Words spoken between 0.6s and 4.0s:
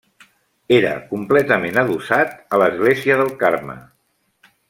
Era completament adossat a l'església del Carme.